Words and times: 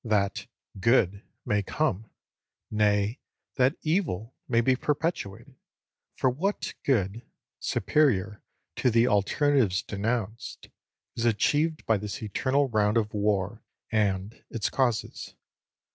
That 0.03 0.47
"good" 0.79 1.23
may 1.45 1.61
come! 1.61 2.09
nay, 2.71 3.19
that 3.57 3.75
evil 3.83 4.33
may 4.47 4.59
be 4.59 4.75
perpetuated; 4.75 5.53
for 6.15 6.31
what 6.31 6.73
good, 6.83 7.21
superior 7.59 8.41
to 8.77 8.89
the 8.89 9.07
alternatives 9.07 9.83
denounced, 9.83 10.69
is 11.15 11.25
achieved 11.25 11.85
by 11.85 11.97
this 11.97 12.23
eternal 12.23 12.67
round 12.67 12.97
of 12.97 13.13
war 13.13 13.63
and 13.91 14.43
its 14.49 14.71
causes? 14.71 15.35